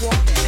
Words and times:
Walk. 0.00 0.47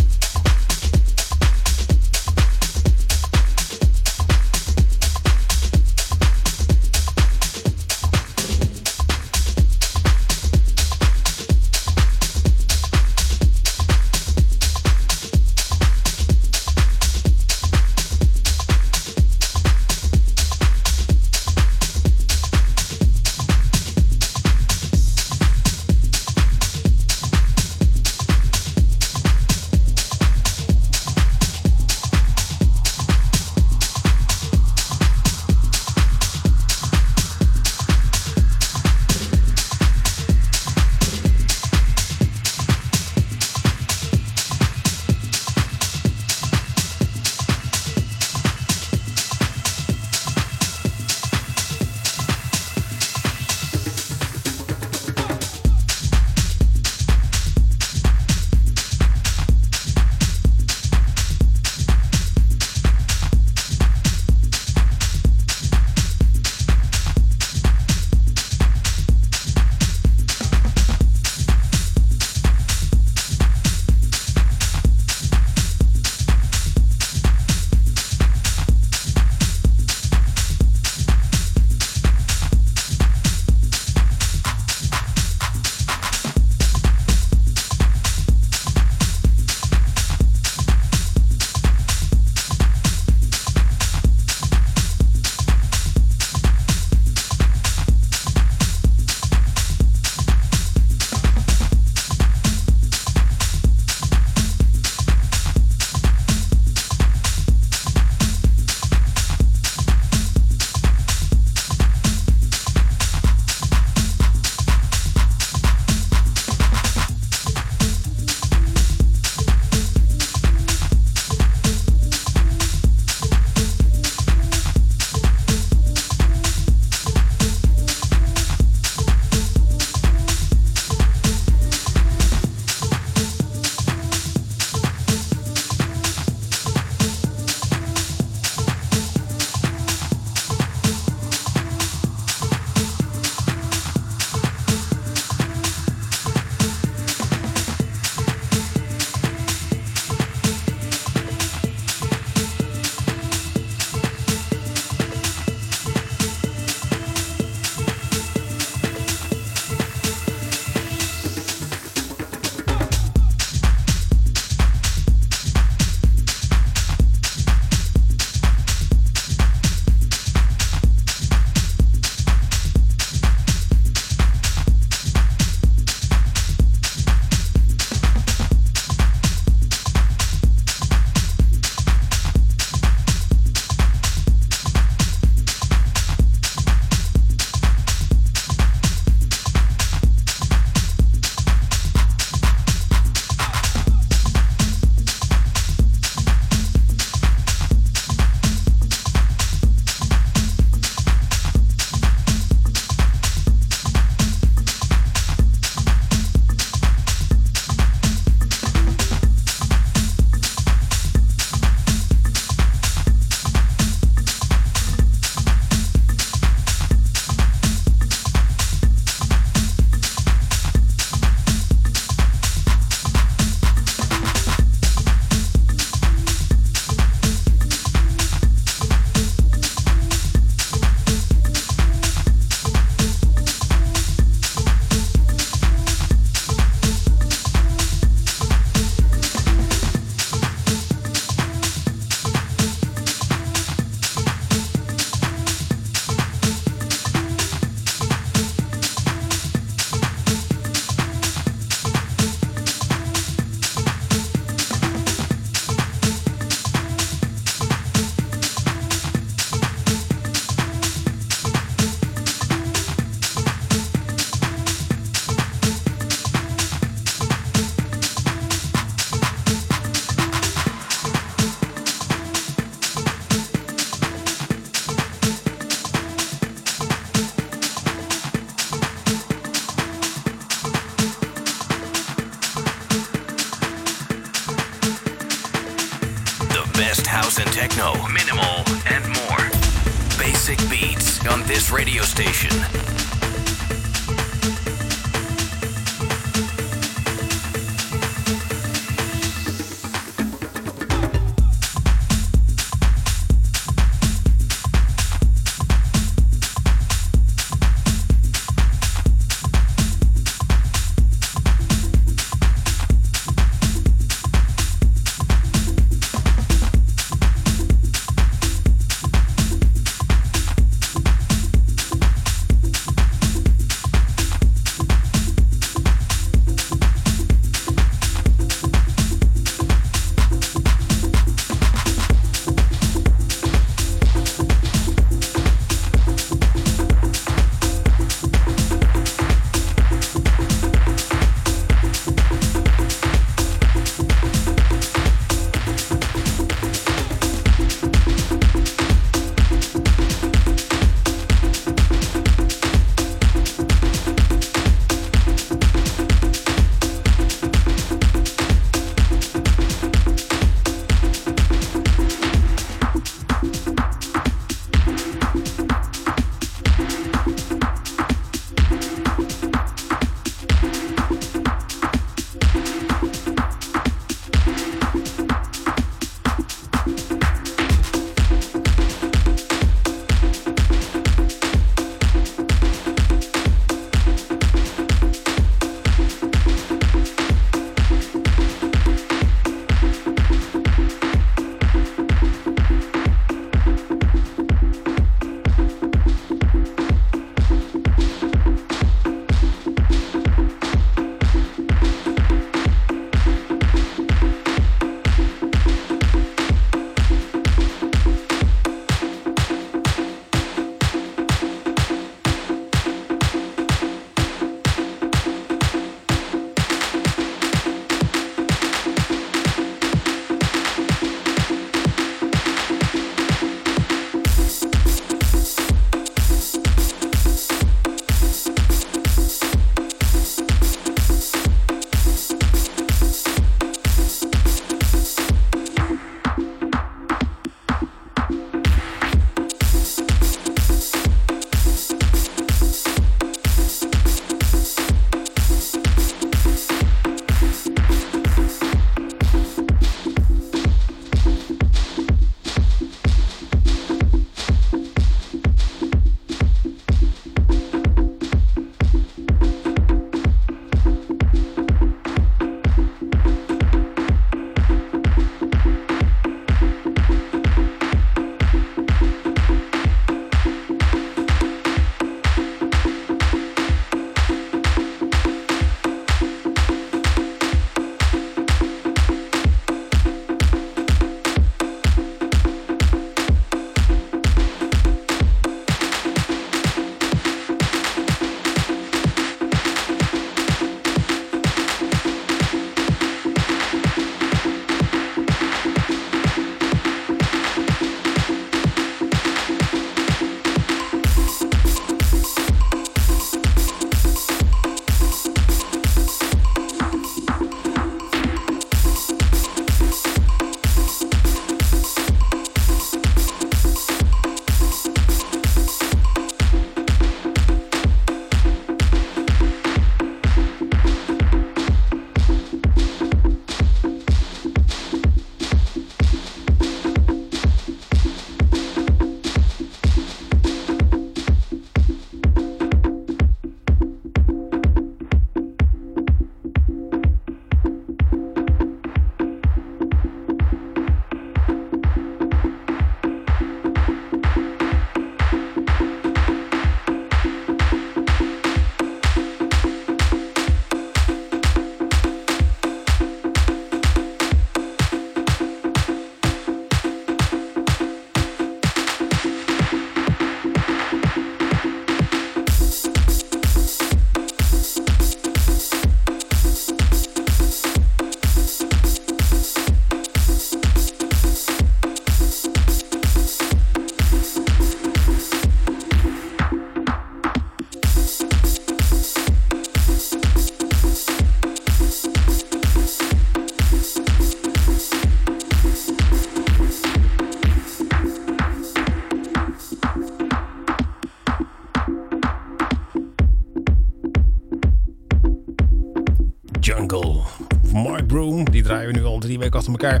Weken 599.50 599.70
achter 599.70 599.72
elkaar. 599.72 600.00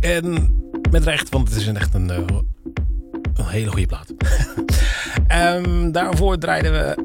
En 0.00 0.56
met 0.90 1.04
recht, 1.04 1.28
want 1.28 1.48
het 1.48 1.58
is 1.58 1.66
echt 1.66 1.94
een, 1.94 2.08
uh, 2.08 2.16
een 3.34 3.46
hele 3.46 3.70
goede 3.70 3.86
plaat. 3.86 4.12
um, 5.56 5.92
daarvoor 5.92 6.38
draaiden 6.38 6.72
we 6.72 7.02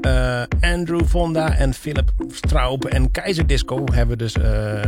uh, 0.62 0.71
Andrew 0.71 1.05
Fonda 1.05 1.55
en 1.55 1.73
Philip 1.73 2.12
Straub 2.31 2.86
en 2.86 3.12
Keizer 3.12 3.47
Disco 3.47 3.83
hebben 3.91 4.17
dus 4.17 4.36
uh, 4.36 4.81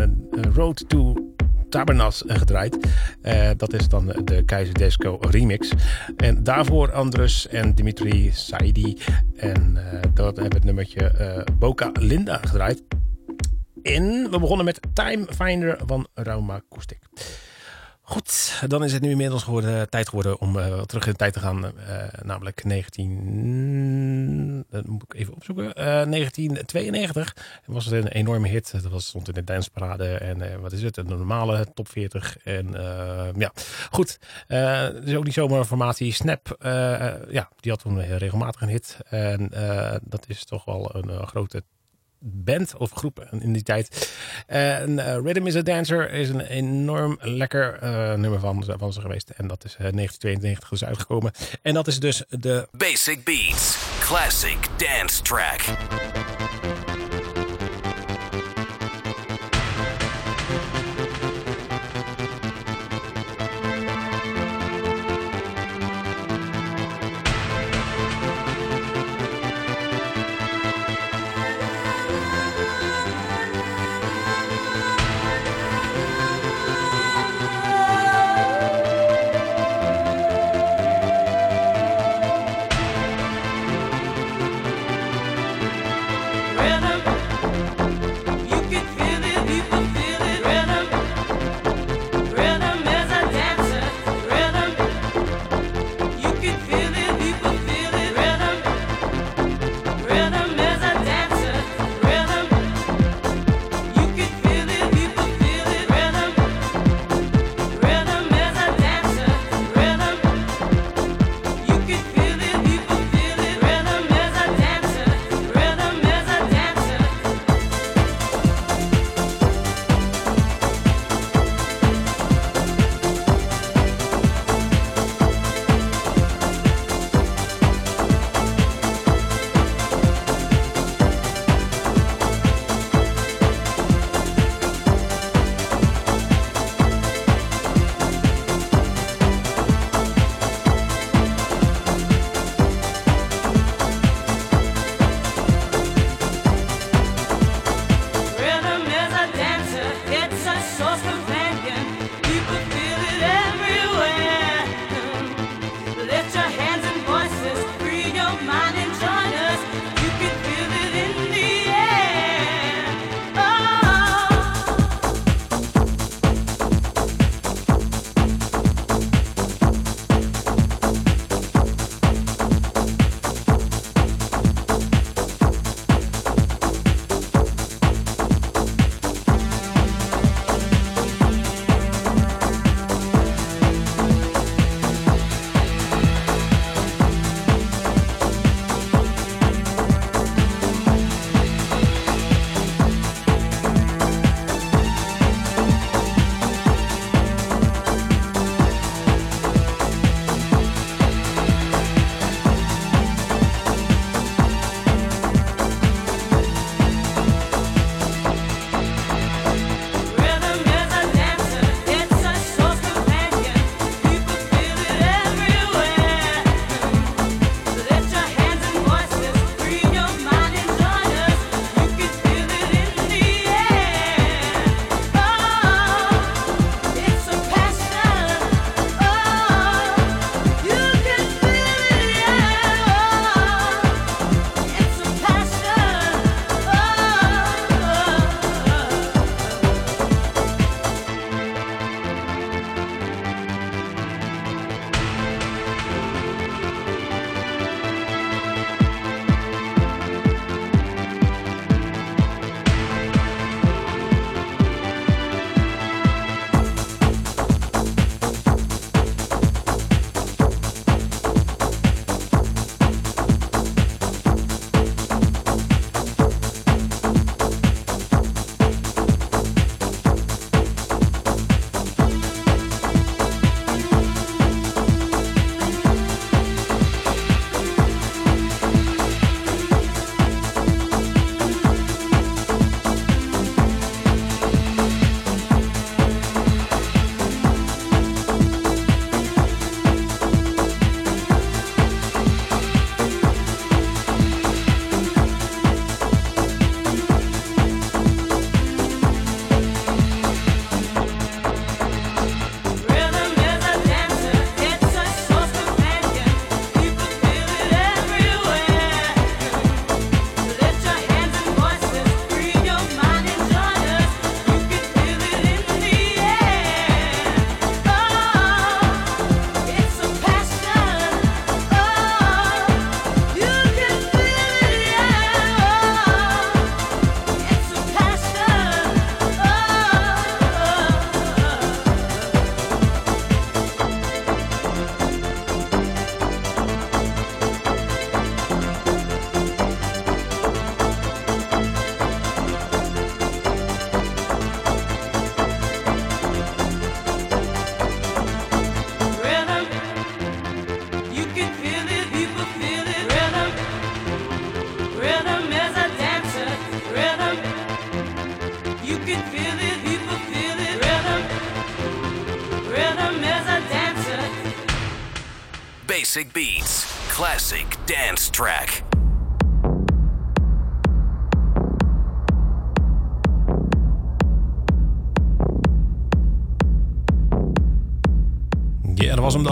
Road 0.54 0.89
to 0.89 1.13
Tabernas 1.69 2.24
gedraaid. 2.28 2.78
Dat 3.58 3.74
is 3.74 3.89
dan 3.89 4.06
de 4.24 4.43
Keizer 4.45 4.74
Disco 4.74 5.17
remix. 5.22 5.72
En 6.17 6.43
daarvoor 6.43 6.91
Andrus 6.91 7.48
en 7.48 7.76
Dimitri 7.76 8.32
Saidi. 8.34 8.98
En 9.36 9.78
dat 10.13 10.36
hebben 10.36 10.56
het 10.56 10.63
nummertje 10.63 11.12
uh, 11.19 11.56
Boca 11.60 11.91
Linda 11.93 12.39
gedraaid. 12.41 12.84
We 13.84 14.38
begonnen 14.39 14.65
met 14.65 14.80
Time 14.94 15.26
Finder 15.34 15.80
van 15.86 16.08
Rauma 16.13 16.56
Acoustic. 16.56 17.00
Goed, 18.10 18.63
dan 18.68 18.84
is 18.84 18.94
het 18.94 19.02
nu 19.02 19.10
inmiddels 19.10 19.44
geworden, 19.44 19.89
tijd 19.89 20.10
geworden 20.10 20.39
om 20.39 20.58
uh, 20.58 20.82
terug 20.82 21.06
in 21.06 21.12
de 21.12 21.18
tijd 21.18 21.34
te 21.34 21.39
gaan. 21.39 21.65
Uh, 21.65 21.72
namelijk 22.24 22.63
19... 22.63 24.65
Dat 24.70 24.88
moet 24.88 25.04
ik 25.04 25.13
even 25.13 25.34
opzoeken. 25.34 25.65
Uh, 25.65 25.74
1992 25.76 27.36
was 27.65 27.86
het 27.86 27.94
een 27.94 28.08
enorme 28.08 28.48
hit. 28.48 28.72
Dat 28.72 28.92
was, 28.92 29.06
stond 29.06 29.28
in 29.28 29.34
de 29.34 29.44
danceparade 29.44 30.08
en 30.08 30.62
wat 30.62 30.72
is 30.72 30.82
het? 30.82 30.98
Een 30.98 31.08
normale 31.08 31.68
top 31.74 31.89
40. 31.89 32.38
En 32.44 32.72
ja, 33.38 33.52
goed. 33.92 34.20
is 35.04 35.15
ook 35.15 35.24
niet 35.24 35.34
zomaar 35.34 35.65
formatie. 35.65 36.13
Snap, 36.13 36.56
ja, 37.30 37.50
die 37.60 37.72
had 37.72 37.82
toen 37.82 38.02
regelmatig 38.02 38.62
een 38.62 38.70
hit. 38.70 38.98
En 39.10 39.50
dat 40.04 40.26
is 40.28 40.46
toch 40.46 40.65
wel 40.65 40.96
een 40.96 41.28
grote 41.28 41.63
band 42.20 42.76
of 42.78 42.92
groep 42.92 43.28
in 43.40 43.54
die 43.54 43.64
tijd. 43.64 44.14
En 44.48 44.90
uh, 44.92 45.18
Rhythm 45.24 45.46
is 45.46 45.56
a 45.56 45.62
Dancer 45.62 46.12
is 46.12 46.30
een 46.30 46.42
enorm 46.42 47.18
lekker 47.22 47.84
uh, 47.84 48.14
nummer 48.14 48.40
van, 48.40 48.64
van 48.78 48.94
ze 48.94 49.02
geweest. 49.02 49.30
En 49.30 49.48
dat 49.48 49.64
is 49.64 49.72
uh, 49.72 49.78
1992 49.78 50.70
dus 50.70 50.84
uitgekomen. 50.84 51.32
En 51.62 51.74
dat 51.74 51.88
is 51.88 52.00
dus 52.00 52.24
de 52.30 52.68
Basic 52.72 53.24
Beats 53.24 53.78
Classic 54.00 54.68
Dance 54.78 55.22
Track. 55.22 55.62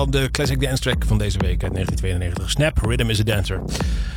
Dat 0.08 0.16
dan, 0.16 0.24
de 0.24 0.32
classic 0.32 0.62
dance 0.62 0.82
track 0.82 1.06
van 1.06 1.18
deze 1.18 1.38
week 1.38 1.64
uit 1.64 1.74
1992. 1.74 2.50
Snap, 2.50 2.78
Rhythm 2.78 3.10
is 3.10 3.20
a 3.20 3.24
Dancer. 3.24 3.64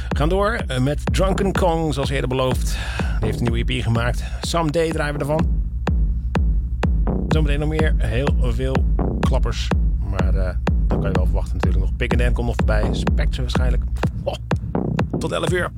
We 0.09 0.16
gaan 0.16 0.29
door 0.29 0.53
eh, 0.66 0.79
met 0.79 1.00
Drunken 1.12 1.53
Kong, 1.53 1.94
zoals 1.94 2.11
eerder 2.11 2.29
beloofd. 2.29 2.76
Die 3.18 3.26
heeft 3.26 3.40
een 3.40 3.53
nieuwe 3.53 3.72
EP 3.72 3.83
gemaakt. 3.83 4.22
Someday 4.40 4.90
draaien 4.90 5.14
we 5.14 5.20
ervan. 5.20 5.48
Zometeen 7.29 7.59
nog 7.59 7.68
meer, 7.68 7.94
heel 7.98 8.35
veel 8.40 8.85
klappers. 9.20 9.68
Maar 10.11 10.35
uh, 10.35 10.50
dan 10.87 11.00
kan 11.00 11.09
je 11.09 11.16
wel 11.16 11.24
verwachten 11.24 11.55
natuurlijk 11.55 11.85
nog. 11.85 11.96
Pick 11.96 12.20
and 12.20 12.33
komt 12.33 12.46
nog 12.46 12.57
voorbij. 12.57 12.88
Spectre 12.92 13.40
waarschijnlijk. 13.42 13.83
Tot 15.18 15.33
11 15.33 15.53
uur. 15.53 15.70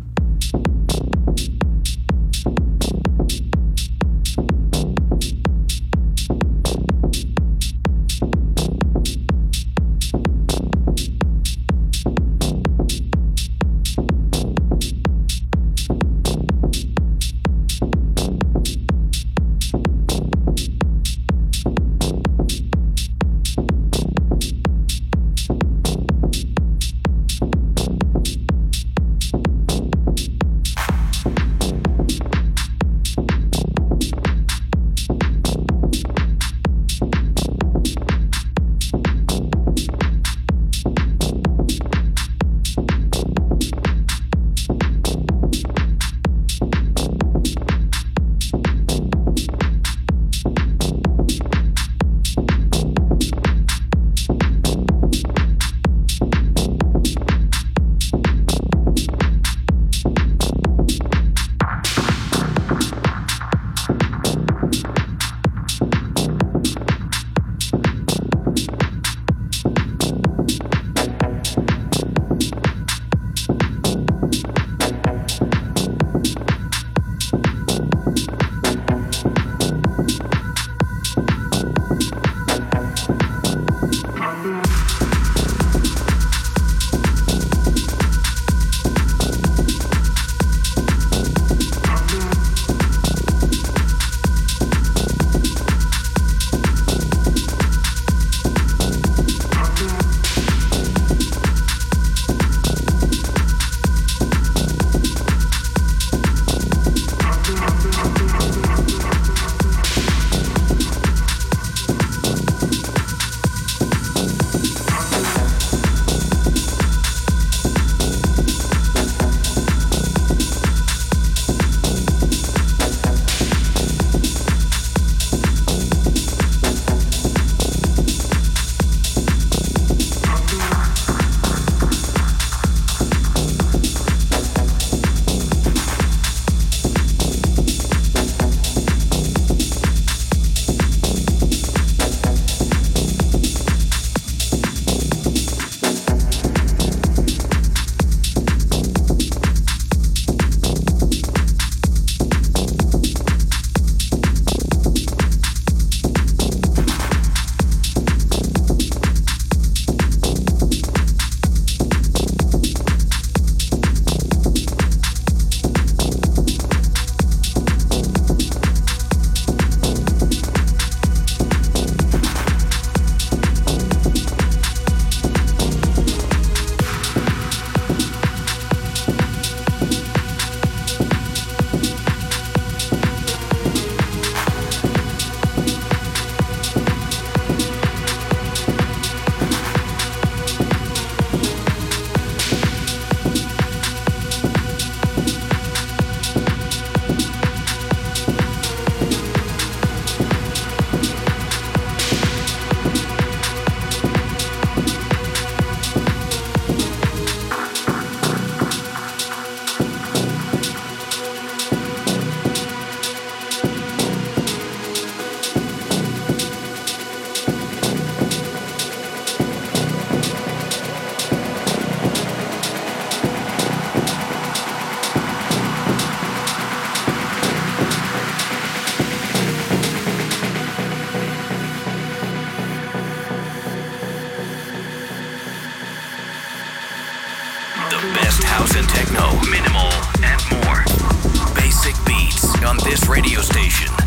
this 242.92 243.08
radio 243.08 243.40
station. 243.40 244.01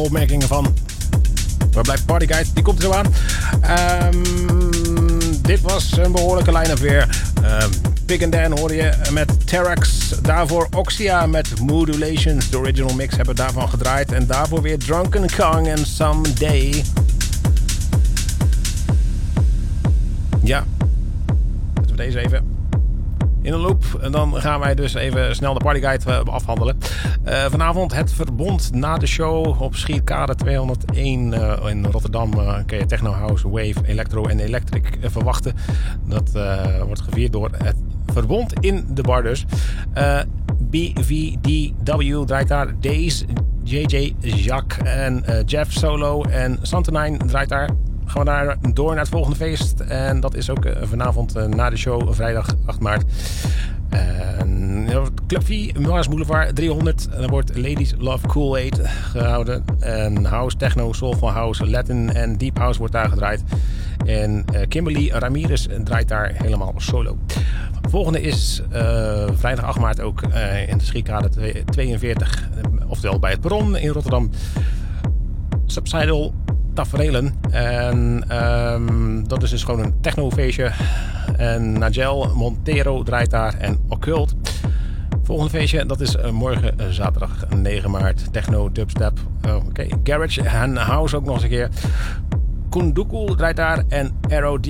Opmerkingen 0.00 0.48
van. 0.48 0.74
Waar 1.72 1.82
blijft 1.82 2.06
Partyguide? 2.06 2.48
Die 2.54 2.62
komt 2.62 2.78
er 2.78 2.84
zo 2.84 2.92
aan. 2.92 3.14
Ehm, 3.60 4.22
dit 5.42 5.60
was 5.60 5.96
een 5.96 6.12
behoorlijke 6.12 6.52
line-up 6.52 6.78
weer. 6.78 7.08
Um, 7.62 7.70
Big 8.06 8.22
and 8.22 8.32
Dan 8.32 8.58
hoorde 8.58 8.74
je 8.74 8.92
met 9.12 9.46
Terax. 9.46 10.08
Daarvoor 10.22 10.68
Oxia 10.76 11.26
met 11.26 11.60
Modulations. 11.60 12.50
De 12.50 12.58
original 12.58 12.94
mix 12.94 13.16
hebben 13.16 13.36
daarvan 13.36 13.68
gedraaid. 13.68 14.12
En 14.12 14.26
daarvoor 14.26 14.62
weer 14.62 14.78
Drunken 14.78 15.26
Kong 15.36 15.66
en 15.66 15.86
Someday. 15.86 16.84
Ja. 20.42 20.64
Zetten 21.74 21.96
we 21.96 22.02
deze 22.02 22.18
even 22.18 22.58
in 23.42 23.52
een 23.52 23.60
loop. 23.60 23.84
En 24.02 24.12
dan 24.12 24.40
gaan 24.40 24.60
wij 24.60 24.74
dus 24.74 24.94
even 24.94 25.34
snel 25.34 25.54
de 25.54 25.64
partyguide 25.64 26.04
uh, 26.08 26.34
afhandelen. 26.34 26.78
Uh, 27.30 27.44
vanavond 27.44 27.94
het 27.94 28.12
verbond 28.12 28.72
na 28.72 28.98
de 28.98 29.06
show 29.06 29.62
op 29.62 29.74
Schierkade 29.74 30.34
201 30.34 31.32
uh, 31.32 31.56
in 31.68 31.84
Rotterdam. 31.84 32.30
kun 32.66 32.78
je 32.78 32.86
techno, 32.86 33.12
house, 33.12 33.48
wave, 33.50 33.74
electro 33.84 34.24
en 34.24 34.40
electric 34.40 34.98
verwachten. 35.02 35.54
Dat 36.06 36.30
wordt 36.86 37.00
gevierd 37.00 37.32
door 37.32 37.50
het 37.56 37.76
verbond 38.06 38.52
in 38.60 38.86
de 38.94 39.02
bar 39.02 39.22
dus. 39.22 39.46
BVDW 40.58 42.24
draait 42.26 42.48
daar 42.48 42.80
Days, 42.80 43.24
JJ 43.64 44.14
Jacques 44.20 44.88
en 44.88 45.24
Jeff 45.46 45.72
Solo 45.72 46.22
en 46.22 46.58
Santenijn 46.62 47.18
draait 47.18 47.48
daar 47.48 47.70
gaan 48.10 48.24
we 48.24 48.30
daar 48.30 48.56
door 48.72 48.90
naar 48.90 48.98
het 48.98 49.08
volgende 49.08 49.36
feest. 49.36 49.80
En 49.80 50.20
dat 50.20 50.34
is 50.34 50.50
ook 50.50 50.64
uh, 50.64 50.72
vanavond 50.82 51.36
uh, 51.36 51.44
na 51.44 51.70
de 51.70 51.76
show, 51.76 52.12
vrijdag 52.12 52.54
8 52.66 52.80
maart. 52.80 53.04
Club 55.26 55.44
V, 55.44 55.78
Mars 55.78 56.08
Boulevard 56.08 56.54
300. 56.54 57.08
En 57.08 57.20
dan 57.20 57.30
wordt 57.30 57.56
Ladies 57.56 57.94
Love 57.98 58.26
Cool 58.26 58.54
Aid 58.54 58.80
gehouden. 58.84 59.64
En 59.80 60.24
House, 60.24 60.56
Techno, 60.56 60.92
Soulful 60.92 61.30
House, 61.30 61.70
Latin 61.70 62.12
en 62.12 62.38
Deep 62.38 62.58
House 62.58 62.78
wordt 62.78 62.92
daar 62.92 63.08
gedraaid. 63.08 63.42
En 64.06 64.44
Kimberly 64.68 65.10
Ramirez 65.10 65.66
draait 65.84 66.08
daar 66.08 66.32
helemaal 66.34 66.74
solo. 66.76 67.18
Volgende 67.88 68.20
is 68.20 68.62
vrijdag 69.34 69.64
8 69.64 69.78
maart 69.78 70.00
ook 70.00 70.22
in 70.66 70.78
de 70.78 70.84
Schiekade 70.84 71.28
42. 71.64 72.48
oftewel 72.88 73.18
bij 73.18 73.30
het 73.30 73.40
Perron 73.40 73.76
in 73.76 73.88
Rotterdam. 73.88 74.30
Subsidal 75.66 76.34
taferelen. 76.74 77.34
En 77.50 78.24
um, 78.72 79.28
dat 79.28 79.42
is 79.42 79.50
dus 79.50 79.64
gewoon 79.64 79.84
een 79.84 80.00
technofeestje. 80.00 80.70
En 81.40 81.72
Nigel 81.72 82.30
Montero 82.34 83.02
draait 83.02 83.30
daar 83.30 83.54
en 83.58 83.78
Occult. 83.88 84.34
Volgende 85.22 85.50
feestje, 85.50 85.86
dat 85.86 86.00
is 86.00 86.16
uh, 86.16 86.30
morgen 86.30 86.74
uh, 86.80 86.86
zaterdag 86.88 87.46
9 87.56 87.90
maart. 87.90 88.32
Techno, 88.32 88.72
dubstep, 88.72 89.18
uh, 89.46 89.56
oké, 89.56 89.86
garage 90.04 90.42
en 90.42 90.76
house 90.76 91.16
ook 91.16 91.24
nog 91.24 91.34
eens 91.34 91.42
een 91.42 91.48
keer. 91.48 91.68
Kundukul 92.68 93.34
draait 93.34 93.56
daar 93.56 93.84
en 93.88 94.18
ROD 94.28 94.66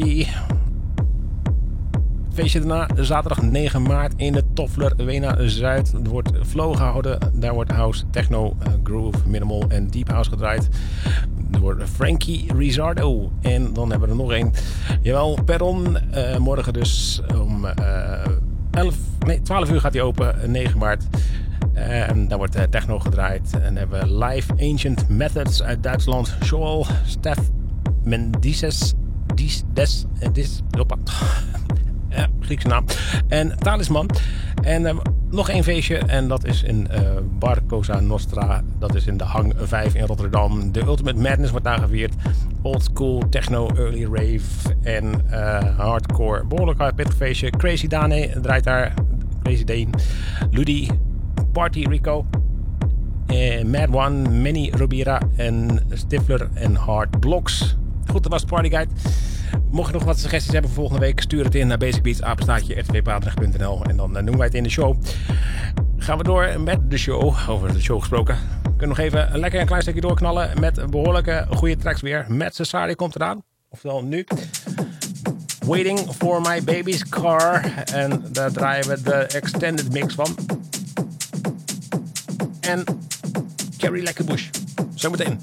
feestje 2.40 2.60
daarna, 2.60 2.88
zaterdag 2.96 3.42
9 3.42 3.82
maart 3.82 4.12
in 4.16 4.32
de 4.32 4.44
Toffler 4.54 4.92
Wena 4.96 5.48
Zuid. 5.48 5.92
Wordt 6.02 6.30
flow 6.46 6.76
gehouden. 6.76 7.18
Daar 7.34 7.54
wordt 7.54 7.70
house, 7.70 8.04
techno, 8.10 8.56
uh, 8.66 8.72
groove, 8.82 9.18
minimal 9.26 9.64
en 9.68 9.86
deep 9.90 10.08
house 10.08 10.30
gedraaid. 10.30 10.68
Wordt 11.60 11.90
Frankie 11.90 12.52
Rizzardo. 12.56 13.30
En 13.40 13.72
dan 13.72 13.90
hebben 13.90 14.08
we 14.08 14.14
er 14.14 14.20
nog 14.20 14.32
één. 14.32 14.52
Jawel, 15.02 15.38
Perron. 15.44 15.96
Uh, 16.14 16.36
morgen 16.36 16.72
dus 16.72 17.22
om 17.40 17.64
uh, 17.64 17.72
11, 18.70 18.94
nee, 19.26 19.42
12 19.42 19.70
uur 19.70 19.80
gaat 19.80 19.92
hij 19.92 20.02
open, 20.02 20.50
9 20.50 20.78
maart. 20.78 21.04
En 21.72 22.28
daar 22.28 22.38
wordt 22.38 22.56
techno 22.70 22.98
gedraaid. 22.98 23.60
En 23.62 23.76
hebben 23.76 24.00
we 24.00 24.24
Live 24.24 24.52
Ancient 24.52 25.08
Methods 25.08 25.62
uit 25.62 25.82
Duitsland. 25.82 26.36
Joel, 26.44 26.86
Stef 27.04 27.38
Mendices. 28.04 28.94
Dis, 29.34 29.62
des, 29.72 30.04
dis, 30.32 30.60
opa. 30.78 30.96
Ja, 32.10 32.26
Griekse 32.40 32.68
naam. 32.68 32.84
En 33.28 33.58
Talisman. 33.58 34.10
En 34.62 34.82
uh, 34.82 34.96
nog 35.30 35.48
één 35.48 35.64
feestje. 35.64 35.98
En 35.98 36.28
dat 36.28 36.44
is 36.44 36.62
in 36.62 36.88
uh, 36.92 37.00
Bar 37.38 37.58
Cosa 37.66 38.00
Nostra. 38.00 38.62
Dat 38.78 38.94
is 38.94 39.06
in 39.06 39.16
de 39.16 39.24
Hang 39.24 39.54
5 39.56 39.94
in 39.94 40.04
Rotterdam. 40.04 40.72
De 40.72 40.80
Ultimate 40.80 41.20
Madness 41.20 41.50
wordt 41.50 41.66
daar 41.66 41.78
gevierd. 41.78 42.14
Old 42.62 42.82
school, 42.82 43.22
techno, 43.28 43.68
early 43.76 44.04
rave 44.04 44.74
en 44.82 45.04
uh, 45.30 45.58
hardcore. 45.76 46.44
Behoorlijk 46.44 46.94
pittig 46.94 47.14
feestje. 47.14 47.50
Crazy 47.50 47.86
Dane 47.86 48.40
draait 48.42 48.64
daar. 48.64 48.94
Crazy 49.42 49.64
Dane. 49.64 49.88
Ludi. 50.50 50.88
Party 51.52 51.86
Rico. 51.88 52.26
Mad 53.64 53.88
One, 53.90 54.28
Mini 54.28 54.70
Rubira 54.70 55.20
en 55.36 55.80
Stifler 55.92 56.48
en 56.54 56.74
Hard 56.74 57.20
Blocks. 57.20 57.76
Goed, 58.06 58.22
dat 58.22 58.32
was 58.32 58.44
Party 58.44 58.68
Guide. 58.68 58.90
Mocht 59.70 59.86
je 59.86 59.92
nog 59.92 60.04
wat 60.04 60.18
suggesties 60.18 60.52
hebben 60.52 60.70
voor 60.70 60.80
volgende 60.80 61.06
week, 61.06 61.20
stuur 61.20 61.44
het 61.44 61.54
in 61.54 61.66
naar 61.66 61.78
basicbeats, 61.78 62.20
rtvpaatrecht.nl 62.20 63.84
en 63.84 63.96
dan 63.96 64.12
noemen 64.12 64.36
wij 64.36 64.46
het 64.46 64.54
in 64.54 64.62
de 64.62 64.68
show. 64.68 64.96
Gaan 65.96 66.18
we 66.18 66.24
door 66.24 66.60
met 66.60 66.90
de 66.90 66.98
show. 66.98 67.50
Over 67.50 67.72
de 67.72 67.80
show 67.80 67.98
gesproken. 67.98 68.38
We 68.62 68.76
kunnen 68.76 68.88
nog 68.88 68.98
even 68.98 69.34
een 69.34 69.40
lekker 69.40 69.60
een 69.60 69.66
klein 69.66 69.82
stukje 69.82 70.00
doorknallen 70.00 70.60
met 70.60 70.90
behoorlijke 70.90 71.46
goede 71.50 71.76
tracks 71.76 72.00
weer. 72.00 72.24
Met 72.28 72.54
Cesari 72.54 72.94
komt 72.94 73.14
eraan. 73.14 73.42
Oftewel 73.68 74.04
nu. 74.04 74.26
Waiting 75.66 75.98
for 75.98 76.40
my 76.40 76.64
baby's 76.64 77.08
car. 77.08 77.72
En 77.92 78.24
daar 78.32 78.52
draaien 78.52 78.88
we 78.88 79.02
de 79.02 79.14
extended 79.14 79.92
mix 79.92 80.14
van. 80.14 80.34
En 82.60 82.84
Carrie 83.78 84.02
Lekkerbush. 84.02 84.48
Zometeen. 84.94 85.40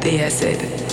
The 0.00 0.20
acid. 0.22 0.83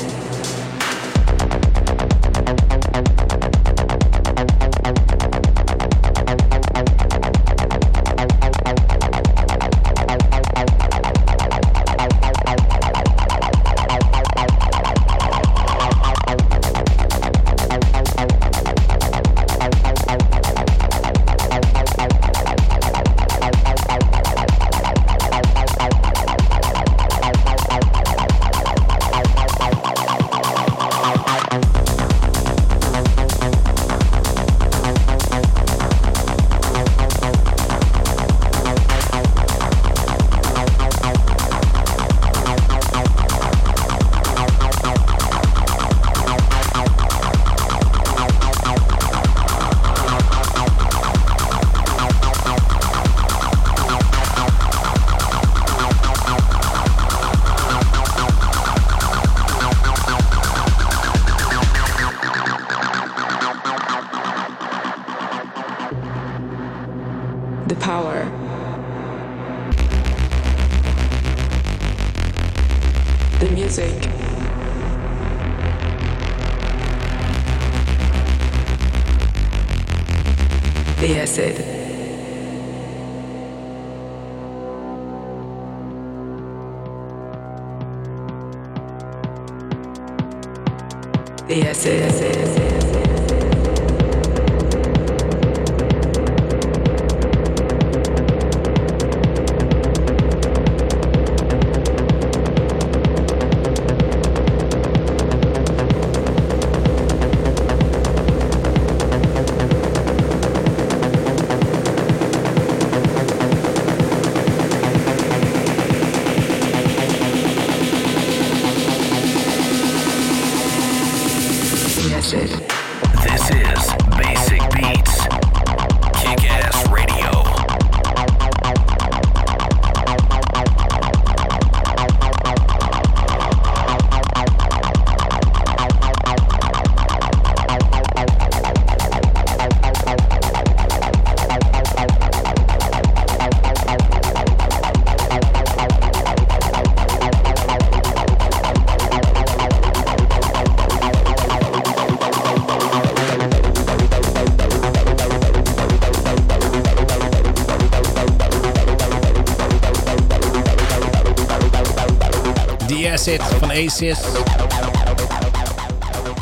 Acid 163.22 163.42
van 163.44 163.72
Aces. 163.72 164.20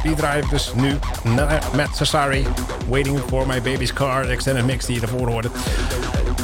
Die 0.03 0.15
draai 0.15 0.41
ik 0.41 0.49
dus 0.49 0.71
nu 0.75 0.99
naar 1.23 1.63
Matt. 1.75 2.11
Waiting 2.87 3.19
for 3.27 3.47
my 3.47 3.61
baby's 3.61 3.93
car. 3.93 4.21
De 4.21 4.31
extended 4.31 4.65
mix 4.65 4.85
die 4.85 4.95
je 4.95 5.01
daarvoor 5.01 5.27
hoorde. 5.27 5.47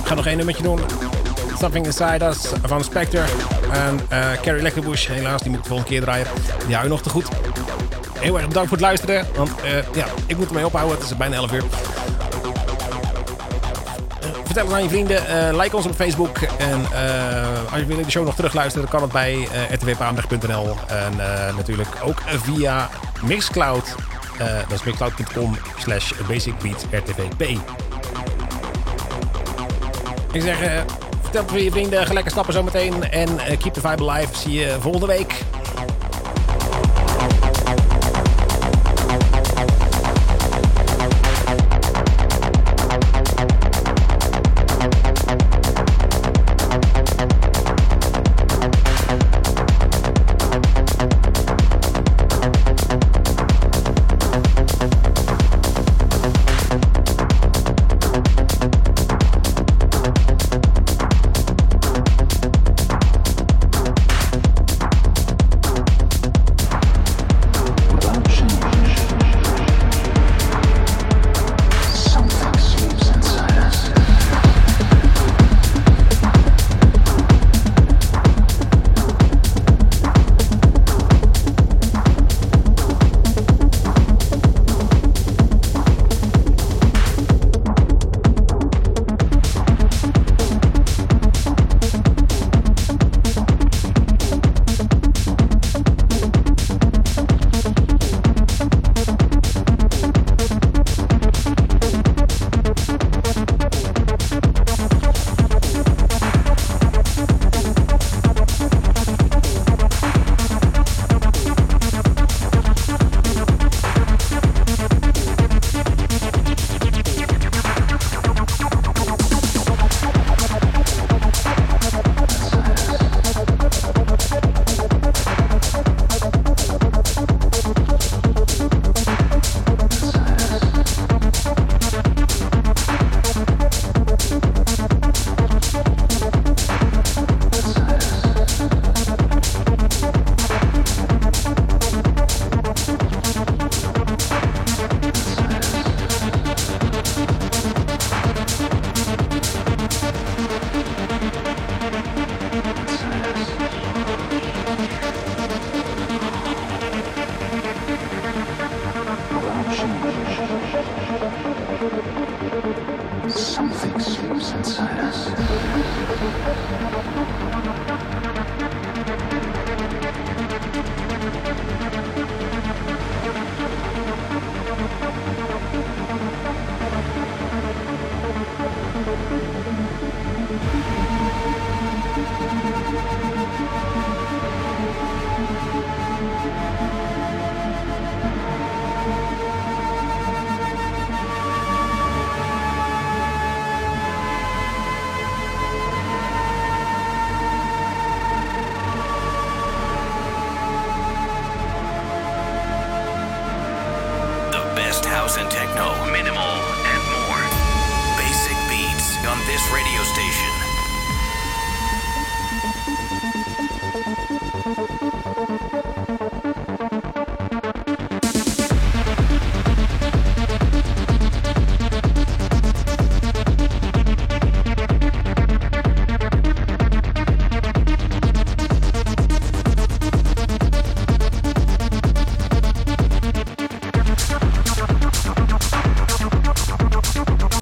Ik 0.01 0.07
ga 0.07 0.13
nog 0.13 0.25
één 0.25 0.37
nummertje 0.37 0.63
doen. 0.63 0.79
Something 1.59 1.85
Inside 1.85 2.25
Us 2.25 2.37
van 2.63 2.83
Spectre. 2.83 3.23
En 3.71 3.99
eh 4.09 4.31
Carrie 4.41 4.61
Leckerbush, 4.61 5.07
helaas, 5.07 5.41
die 5.41 5.51
moet 5.51 5.61
de 5.63 5.67
volgende 5.67 5.91
keer 5.91 6.01
draaien. 6.01 6.27
Die 6.67 6.75
hou 6.75 6.87
nog 6.87 7.01
te 7.01 7.09
goed. 7.09 7.27
Heel 8.19 8.37
erg 8.37 8.47
bedankt 8.47 8.69
voor 8.69 8.77
het 8.77 8.85
luisteren. 8.85 9.27
Want 9.35 9.49
eh, 9.61 9.71
ja, 9.95 10.05
ik 10.25 10.37
moet 10.37 10.47
ermee 10.47 10.65
ophouden. 10.65 10.95
Het 10.97 11.05
is 11.05 11.17
bijna 11.17 11.35
11 11.35 11.51
uur. 11.51 11.63
Vertel 14.55 14.73
het 14.73 14.83
aan 14.83 14.89
je 14.89 14.95
vrienden. 14.95 15.27
eh, 15.27 15.61
like 15.61 15.75
ons 15.75 15.85
op 15.85 15.95
Facebook. 15.95 16.37
En 16.57 16.85
eh, 16.91 17.71
als 17.71 17.79
je 17.79 17.85
wil 17.85 17.97
de 17.97 18.11
show 18.11 18.25
nog 18.25 18.35
terugluisteren, 18.35 18.89
dan 18.89 18.99
kan 18.99 19.01
het 19.01 19.11
bij 19.11 19.47
rtwpaandag.nl. 19.71 20.75
En 20.87 21.15
natuurlijk 21.55 21.89
ook 22.03 22.21
via 22.25 22.89
Mixcloud. 23.21 23.95
Dat 24.37 24.71
is 24.71 24.83
mixcloud.com 24.83 25.57
slash 25.77 26.11
basicbeatsrtvp. 26.27 27.41
Ik 30.31 30.41
zeg, 30.41 30.57
vertel 31.21 31.41
het 31.41 31.51
aan 31.51 31.63
je 31.63 31.71
vrienden. 31.71 32.05
Ga 32.05 32.13
lekker 32.13 32.31
stappen 32.31 32.53
zometeen. 32.53 33.11
En 33.11 33.37
keep 33.57 33.73
the 33.73 33.81
vibe 33.81 34.09
alive. 34.09 34.37
Zie 34.37 34.53
je 34.53 34.75
volgende 34.79 35.07
week. 35.07 35.43